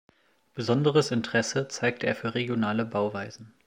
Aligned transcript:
Besonderes 0.55 1.11
Interesse 1.11 1.67
zeigte 1.67 2.07
er 2.07 2.15
für 2.15 2.33
regionale 2.33 2.85
Bauweisen. 2.85 3.53